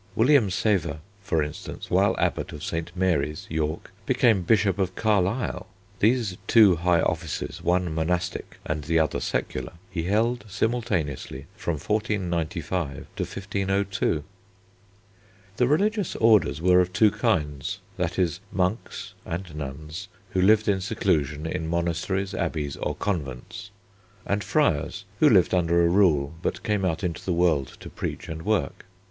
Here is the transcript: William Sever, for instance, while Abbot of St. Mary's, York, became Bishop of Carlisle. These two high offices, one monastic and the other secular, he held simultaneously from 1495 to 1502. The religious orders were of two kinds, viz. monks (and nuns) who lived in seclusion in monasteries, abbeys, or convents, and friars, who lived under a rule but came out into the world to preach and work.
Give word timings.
William 0.15 0.49
Sever, 0.49 0.99
for 1.21 1.43
instance, 1.43 1.91
while 1.91 2.15
Abbot 2.17 2.51
of 2.53 2.63
St. 2.63 2.89
Mary's, 2.95 3.45
York, 3.51 3.91
became 4.07 4.41
Bishop 4.41 4.79
of 4.79 4.95
Carlisle. 4.95 5.67
These 5.99 6.37
two 6.47 6.77
high 6.77 7.03
offices, 7.03 7.61
one 7.61 7.93
monastic 7.93 8.57
and 8.65 8.85
the 8.85 8.97
other 8.97 9.19
secular, 9.19 9.73
he 9.91 10.05
held 10.05 10.43
simultaneously 10.49 11.45
from 11.55 11.73
1495 11.73 12.95
to 13.15 13.21
1502. 13.23 14.23
The 15.57 15.67
religious 15.67 16.15
orders 16.15 16.59
were 16.63 16.81
of 16.81 16.91
two 16.91 17.11
kinds, 17.11 17.77
viz. 17.99 18.39
monks 18.51 19.13
(and 19.23 19.55
nuns) 19.55 20.07
who 20.31 20.41
lived 20.41 20.67
in 20.67 20.81
seclusion 20.81 21.45
in 21.45 21.67
monasteries, 21.67 22.33
abbeys, 22.33 22.75
or 22.77 22.95
convents, 22.95 23.69
and 24.25 24.43
friars, 24.43 25.05
who 25.19 25.29
lived 25.29 25.53
under 25.53 25.85
a 25.85 25.89
rule 25.89 26.33
but 26.41 26.63
came 26.63 26.85
out 26.85 27.03
into 27.03 27.23
the 27.23 27.31
world 27.33 27.77
to 27.79 27.87
preach 27.87 28.27
and 28.29 28.41
work. 28.41 28.87